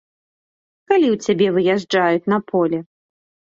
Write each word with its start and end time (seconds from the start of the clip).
Калі 0.91 1.07
ў 1.11 1.17
цябе 1.35 1.47
выязджаюць 1.59 2.29
на 2.35 2.43
поле? 2.51 2.83